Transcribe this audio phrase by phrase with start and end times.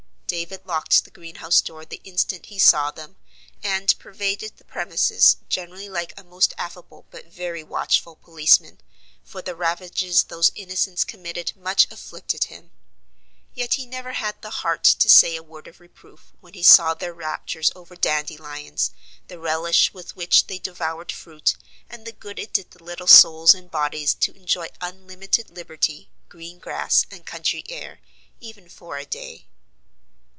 [0.31, 3.17] David locked the greenhouse door the instant he saw them;
[3.61, 8.79] and pervaded the premises generally like a most affable but very watchful policeman,
[9.25, 12.71] for the ravages those innocents committed much afflicted him.
[13.53, 16.93] Yet he never had the heart to say a word of reproof, when he saw
[16.93, 18.91] their raptures over dandelions,
[19.27, 21.55] the relish with which they devoured fruit,
[21.89, 26.57] and the good it did the little souls and bodies to enjoy unlimited liberty, green
[26.57, 27.99] grass, and country air,
[28.39, 29.45] even for a day.